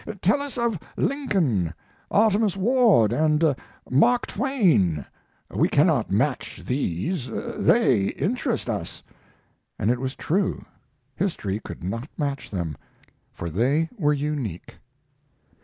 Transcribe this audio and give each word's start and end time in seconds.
Tell 0.19 0.41
us 0.41 0.57
of 0.57 0.79
Lincoln, 0.97 1.75
Artemus 2.09 2.57
Ward, 2.57 3.13
and 3.13 3.55
Mark 3.87 4.25
Twain. 4.25 5.05
We 5.51 5.69
cannot 5.69 6.09
match 6.09 6.63
these; 6.65 7.27
they 7.27 8.05
interest 8.17 8.67
us." 8.67 9.03
And 9.77 9.91
it 9.91 9.99
was 9.99 10.15
true. 10.15 10.65
History 11.15 11.59
could 11.59 11.83
not 11.83 12.09
match 12.17 12.49
them, 12.49 12.77
for 13.31 13.51
they 13.51 13.89
were 13.95 14.11
unique. 14.11 14.77